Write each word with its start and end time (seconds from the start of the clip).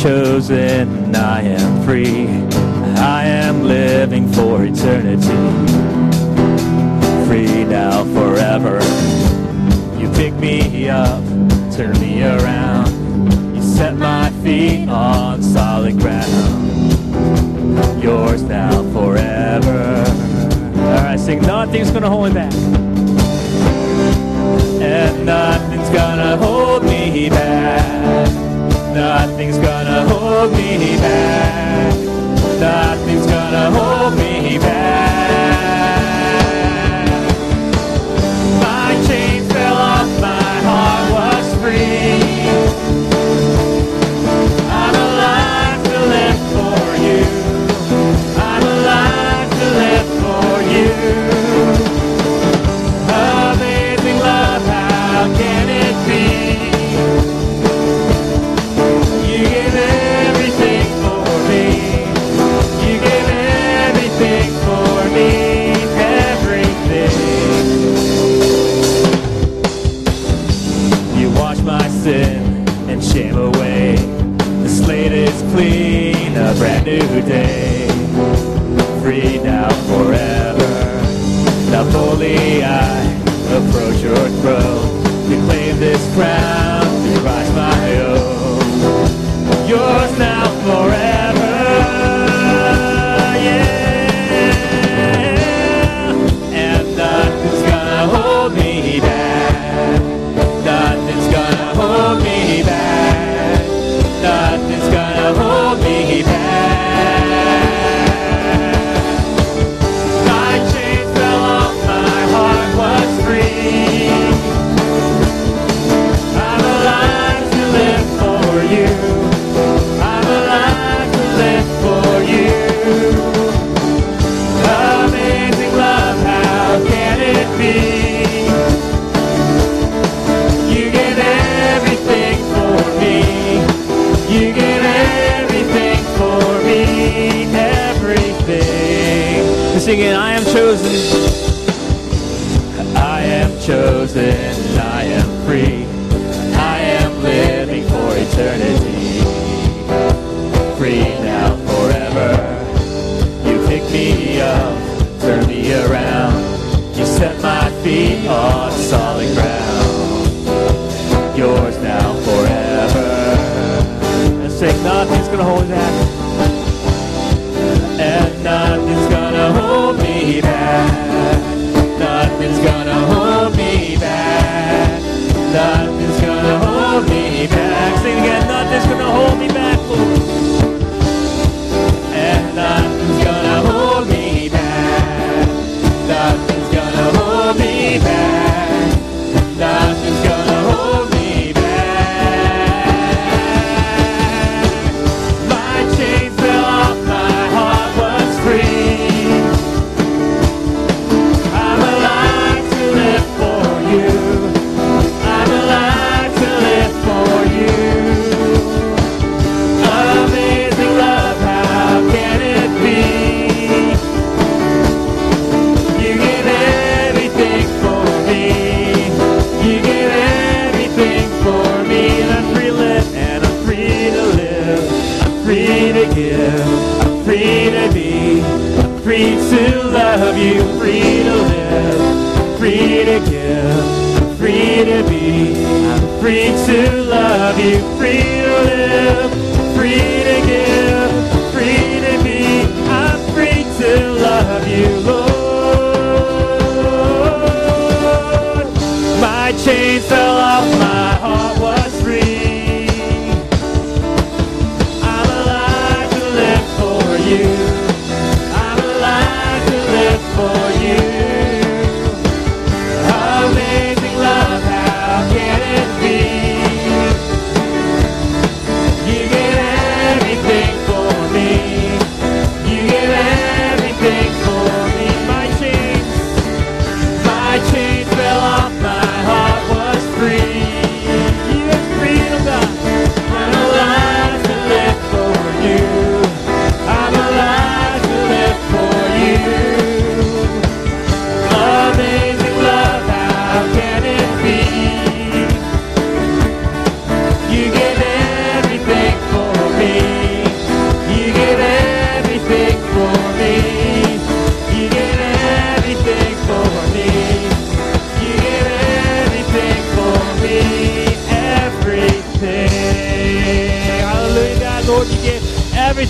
chosen, 0.00 1.14
I 1.14 1.42
am 1.42 1.82
free. 1.82 2.26
I 2.96 3.24
am 3.24 3.64
living 3.64 4.32
for 4.32 4.64
eternity. 4.64 5.26
Free 7.26 7.64
now 7.64 8.04
forever. 8.14 8.80
You 10.00 10.10
pick 10.12 10.32
me 10.34 10.88
up, 10.88 11.22
turn 11.76 12.00
me 12.00 12.22
around. 12.22 13.54
You 13.54 13.62
set 13.62 13.94
my 13.94 14.30
feet 14.42 14.88
on 14.88 15.42
solid 15.42 15.98
ground. 15.98 16.82
Yours 18.02 18.42
now 18.42 18.82
forever. 18.94 20.04
Alright, 20.78 21.20
sing, 21.20 21.42
nothing's 21.42 21.90
gonna 21.90 22.08
hold 22.08 22.28
me 22.28 22.34
back. 22.34 22.54
And 24.80 25.26
nothing's 25.26 25.90
gonna 25.90 26.38
hold 26.38 26.84
me 26.84 27.28
back. 27.28 27.99
Nothing's 29.00 29.56
gonna 29.56 30.06
hold 30.10 30.52
me 30.52 30.98
back. 30.98 31.94
Nothing's 32.60 33.24
gonna 33.24 33.70
hold 33.70 34.12
me 34.12 34.18
back. 34.18 34.19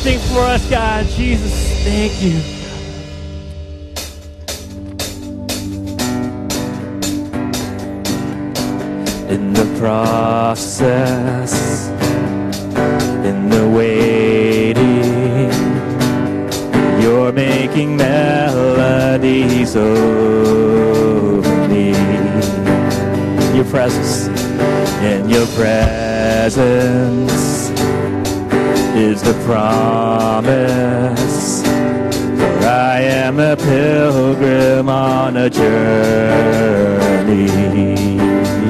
everything 0.01 0.35
for 0.35 0.41
us, 0.41 0.71
God. 0.71 1.05
Jesus, 1.07 1.85
thank 1.85 2.23
you. 2.23 2.41
In 9.29 9.53
the 9.53 9.67
process, 9.79 11.53
in 13.27 13.51
the 13.51 13.69
waiting, 13.69 15.51
you're 17.03 17.33
making 17.33 17.97
melodies 17.97 19.77
over 19.77 21.69
me. 21.69 21.91
Your 23.55 23.67
presence, 23.67 24.29
in 25.03 25.29
your 25.29 25.47
presence 25.49 27.50
is 29.01 29.23
the 29.23 29.33
promise. 29.45 31.63
For 31.63 32.67
I 32.67 33.01
am 33.01 33.41
a 33.41 33.57
pilgrim 33.57 34.91
on 34.91 35.39
a 35.39 35.49
journey. 35.49 37.47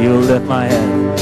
You 0.00 0.18
lift 0.18 0.46
my 0.46 0.66
head. 0.66 1.18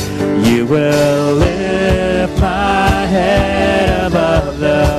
You 0.46 0.66
will 0.66 1.34
lift 1.34 2.38
my 2.40 3.06
head 3.06 4.12
above 4.12 4.58
the 4.58 4.97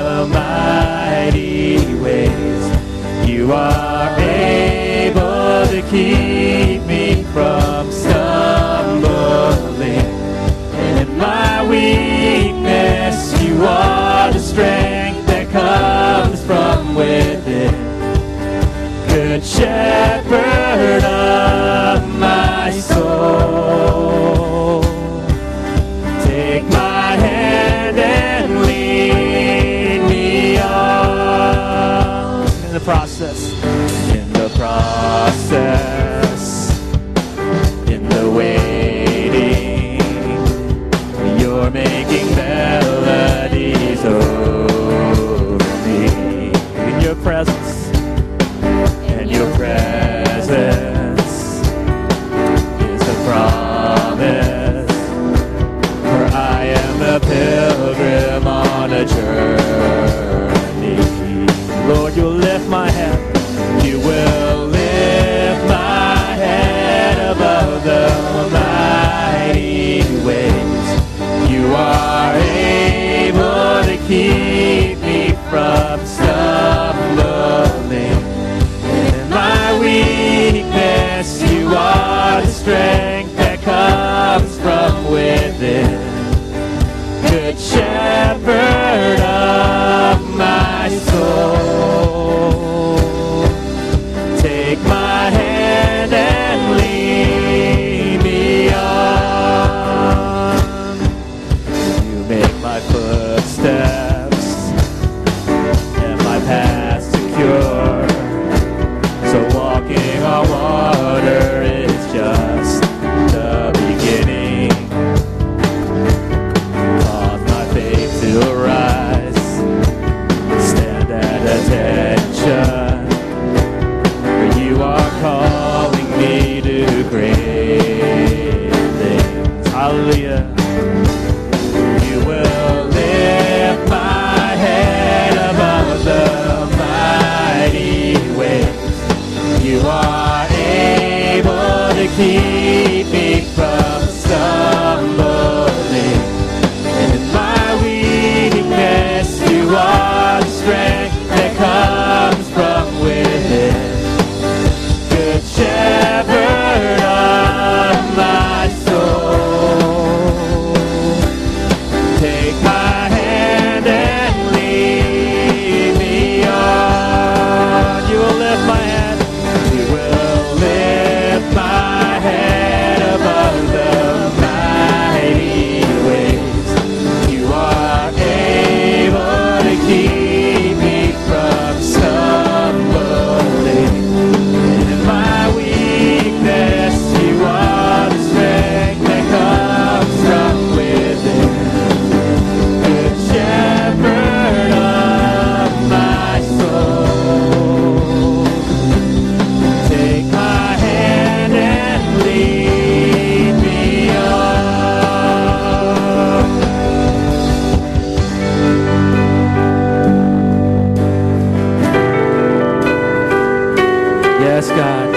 Yes, 214.59 214.71
God. 214.71 215.15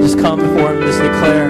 Just 0.00 0.18
come 0.18 0.40
before 0.40 0.72
Him, 0.72 0.80
just 0.80 1.02
declare. 1.02 1.45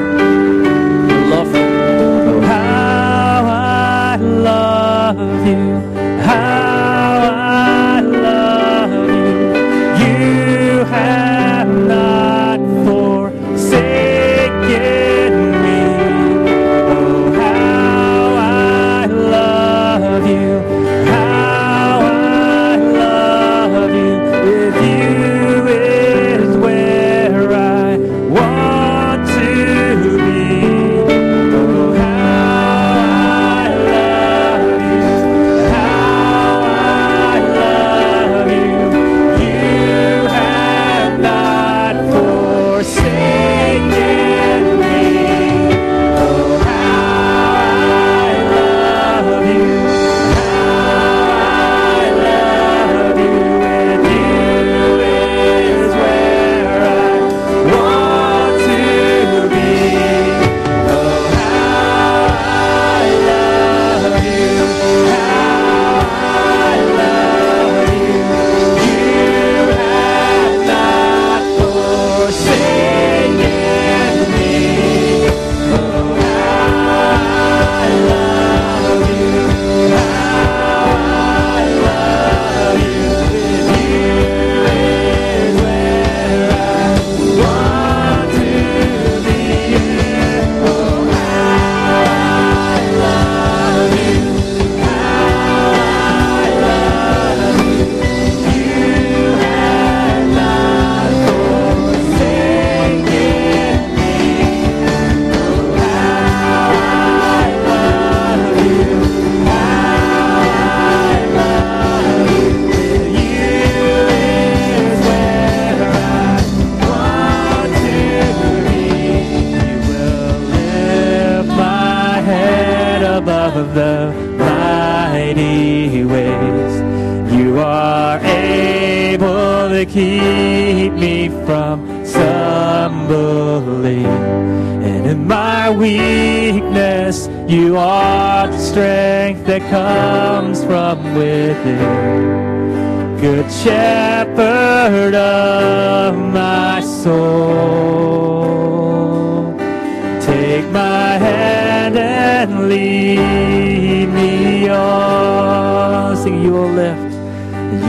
Take 150.47 150.71
my 150.71 151.19
hand 151.19 151.99
and 151.99 152.69
lead 152.69 154.07
me 154.19 154.69
on. 154.69 156.17
Sing, 156.17 156.41
you 156.45 156.53
will 156.53 156.73
lift, 156.83 157.12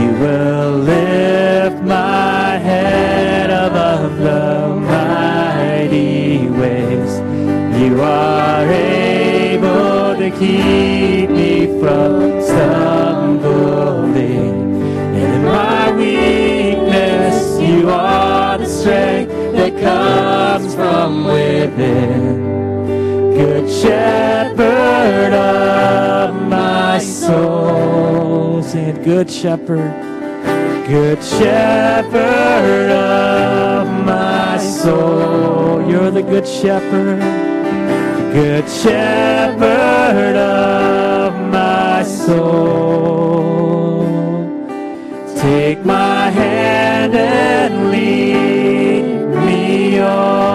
you 0.00 0.10
will 0.22 0.72
lift 0.92 1.80
my 1.84 2.58
head 2.68 3.48
above 3.66 4.18
the 4.18 4.46
mighty 4.92 6.48
waves. 6.60 7.14
You 7.80 8.02
are 8.02 8.66
able 8.66 10.16
to 10.22 10.28
keep 10.42 11.30
me 11.30 11.52
from 11.80 12.42
stumbling. 12.50 14.56
And 15.18 15.28
in 15.36 15.44
my 15.44 15.92
weakness, 15.92 17.36
you 17.60 17.88
are 17.88 18.58
the 18.58 18.66
strength 18.66 19.30
that 19.58 19.72
comes 19.80 20.57
from 20.78 21.24
within. 21.24 22.38
Good 23.34 23.68
shepherd 23.68 25.32
of 25.34 26.48
my 26.48 26.98
soul. 27.00 28.62
It, 28.74 29.02
good 29.02 29.28
shepherd. 29.28 29.90
Good 30.86 31.20
shepherd 31.22 32.90
of 32.92 33.88
my 34.04 34.56
soul. 34.58 35.82
You're 35.90 36.12
the 36.12 36.22
good 36.22 36.46
shepherd. 36.46 37.18
Good 38.32 38.68
shepherd 38.68 40.36
of 40.36 41.32
my 41.50 42.04
soul. 42.04 44.04
Take 45.36 45.84
my 45.84 46.30
hand 46.30 47.14
and 47.16 47.90
lead 47.90 49.26
me 49.44 49.98
on. 50.00 50.47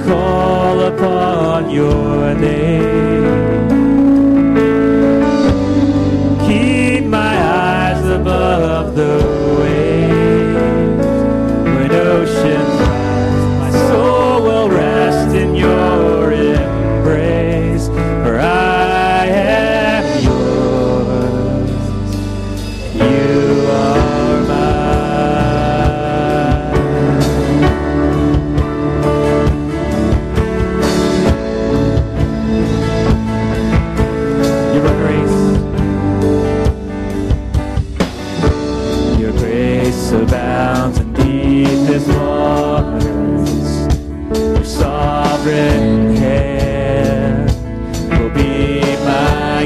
Call 0.00 0.80
upon 0.80 1.70
your 1.70 2.34
name. 2.34 3.33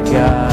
My 0.01 0.11
guide. 0.13 0.48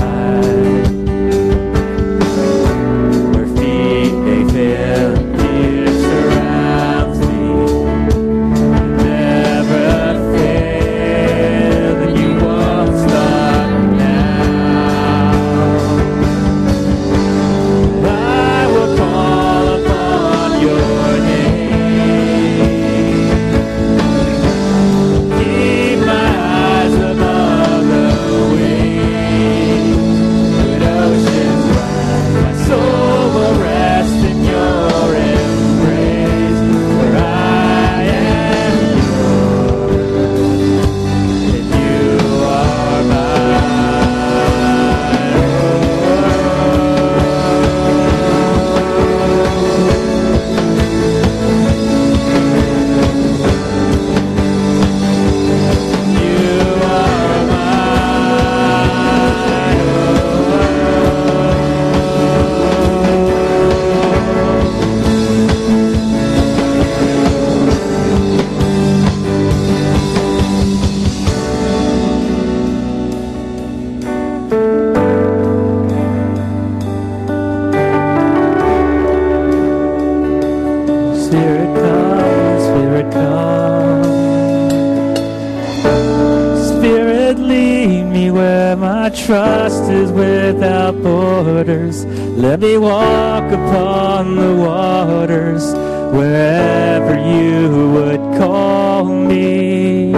Let 92.36 92.60
me 92.60 92.77
walk 92.77 93.50
upon 93.50 94.36
the 94.36 94.54
waters 94.56 95.74
wherever 96.13 97.15
you 97.15 97.94
would 97.94 98.20
call 98.38 99.06
me. 99.06 100.12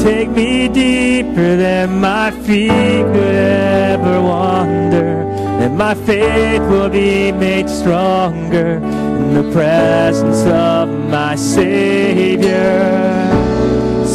Take 0.00 0.30
me 0.30 0.68
deeper 0.68 1.56
than 1.56 1.98
my 2.00 2.30
feet 2.30 2.70
could 2.70 3.34
ever 3.34 4.22
wander, 4.22 5.22
and 5.60 5.76
my 5.76 5.94
faith 5.94 6.62
will 6.70 6.88
be 6.88 7.32
made 7.32 7.68
stronger 7.68 8.76
in 8.76 9.34
the 9.34 9.50
presence 9.52 10.46
of 10.46 10.88
my 11.10 11.34
Savior. 11.34 12.54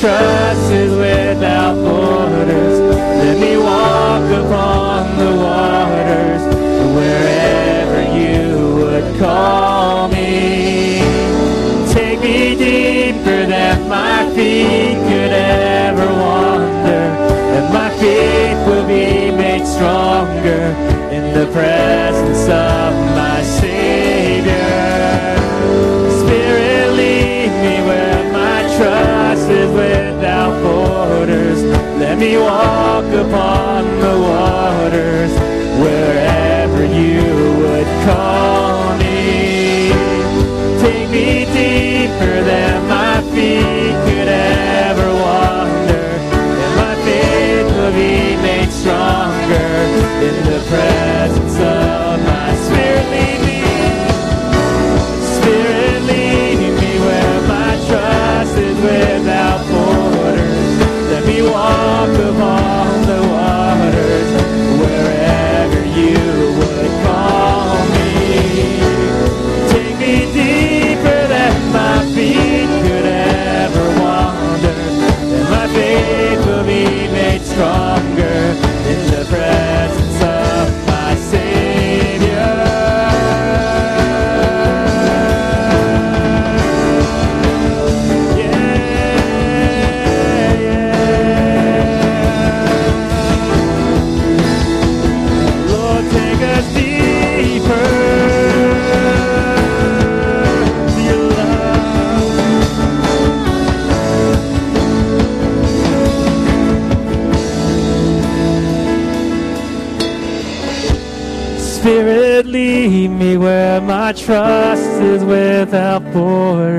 trust 0.00 0.72
is 0.72 0.92
without 0.96 1.74
borders. 1.74 2.80
Let 2.80 3.38
me 3.38 3.58
walk 3.58 4.24
upon 4.30 5.18
the 5.18 5.32
waters 5.36 6.42
wherever 6.96 8.00
you 8.18 8.76
would 8.76 9.18
call 9.18 10.08
me. 10.08 10.79
Me 32.20 32.36
walk 32.36 33.14
upon 33.14 33.99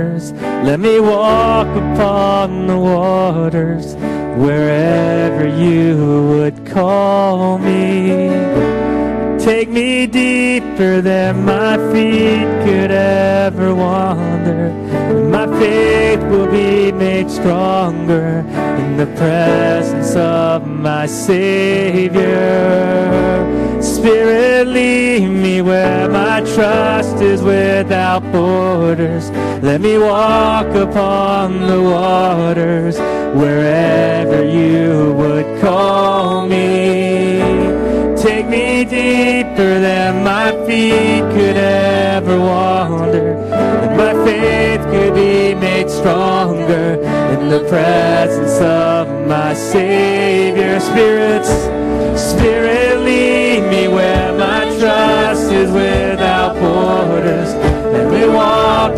borders. 0.01 0.31
Let 0.63 0.79
me 0.79 0.99
walk 0.99 1.67
upon 1.67 2.67
the 2.67 2.77
waters 2.77 3.95
wherever 4.35 5.47
you 5.47 6.27
would 6.29 6.65
call 6.65 7.57
me. 7.59 8.29
Take 9.39 9.69
me 9.69 10.05
deeper 10.07 11.01
than 11.01 11.45
my 11.45 11.77
feet 11.91 12.45
could 12.63 12.91
ever 12.91 13.73
wander. 13.73 14.69
My 15.29 15.47
faith 15.59 16.21
will 16.29 16.51
be 16.51 16.91
made 16.91 17.29
stronger 17.29 18.45
in 18.77 18.97
the 18.97 19.07
presence 19.17 20.15
of 20.15 20.67
my 20.67 21.07
Savior. 21.07 22.31
Spirit, 24.01 24.65
lead 24.65 25.27
me 25.27 25.61
where 25.61 26.09
my 26.09 26.41
trust 26.55 27.17
is 27.17 27.43
without 27.43 28.23
borders. 28.31 29.29
Let 29.61 29.79
me 29.79 29.99
walk 29.99 30.73
upon 30.73 31.67
the 31.67 31.79
waters 31.79 32.97
wherever 33.39 34.43
you 34.43 35.13
would 35.13 35.61
call 35.61 36.47
me. 36.47 37.41
Take 38.17 38.47
me 38.47 38.85
deeper 38.85 39.79
than 39.79 40.23
my 40.23 40.49
feet 40.65 41.21
could 41.35 41.57
ever 41.57 42.39
wander. 42.39 43.33
And 43.53 43.97
my 43.97 44.13
faith 44.25 44.81
could 44.85 45.13
be 45.13 45.53
made 45.53 45.91
stronger 45.91 46.99
in 47.33 47.49
the 47.49 47.63
presence 47.69 48.59
of 48.61 49.27
my 49.27 49.53
Savior. 49.53 50.79
Spirits, 50.79 51.51
Spirit, 52.19 52.80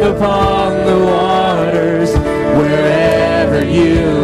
upon 0.03 0.85
the 0.85 1.05
waters 1.05 2.11
wherever 2.57 3.63
you 3.63 4.22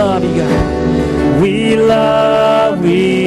love 0.00 0.24
you, 0.24 0.34
God. 0.34 1.42
We 1.42 1.76
love, 1.76 2.80
we 2.82 3.19